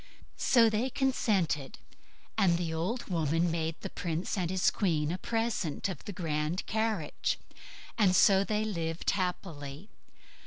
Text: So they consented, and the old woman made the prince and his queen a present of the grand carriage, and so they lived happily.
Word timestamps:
So 0.37 0.67
they 0.67 0.89
consented, 0.89 1.77
and 2.35 2.57
the 2.57 2.73
old 2.73 3.05
woman 3.05 3.51
made 3.51 3.75
the 3.81 3.89
prince 3.91 4.35
and 4.35 4.49
his 4.49 4.71
queen 4.71 5.11
a 5.11 5.19
present 5.19 5.87
of 5.89 6.05
the 6.05 6.11
grand 6.11 6.65
carriage, 6.65 7.37
and 7.99 8.15
so 8.15 8.43
they 8.43 8.65
lived 8.65 9.11
happily. 9.11 9.89